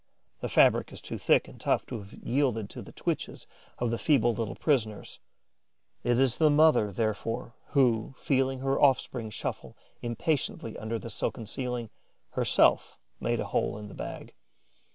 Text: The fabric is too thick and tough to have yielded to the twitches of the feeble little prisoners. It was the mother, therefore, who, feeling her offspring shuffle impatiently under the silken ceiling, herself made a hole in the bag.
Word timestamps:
The 0.39 0.49
fabric 0.49 0.91
is 0.91 0.99
too 0.99 1.19
thick 1.19 1.47
and 1.47 1.61
tough 1.61 1.85
to 1.85 1.99
have 1.99 2.11
yielded 2.11 2.71
to 2.71 2.81
the 2.81 2.91
twitches 2.91 3.45
of 3.77 3.91
the 3.91 3.99
feeble 3.99 4.33
little 4.33 4.55
prisoners. 4.55 5.19
It 6.03 6.17
was 6.17 6.37
the 6.37 6.49
mother, 6.49 6.91
therefore, 6.91 7.53
who, 7.73 8.15
feeling 8.17 8.61
her 8.61 8.81
offspring 8.81 9.29
shuffle 9.29 9.77
impatiently 10.01 10.75
under 10.75 10.97
the 10.97 11.11
silken 11.11 11.45
ceiling, 11.45 11.91
herself 12.31 12.97
made 13.19 13.39
a 13.39 13.45
hole 13.53 13.77
in 13.77 13.89
the 13.89 13.93
bag. 13.93 14.33